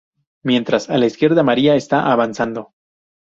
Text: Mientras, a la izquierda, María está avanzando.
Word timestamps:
Mientras, 0.43 0.89
a 0.89 0.97
la 0.97 1.05
izquierda, 1.05 1.43
María 1.43 1.75
está 1.75 2.11
avanzando. 2.11 2.73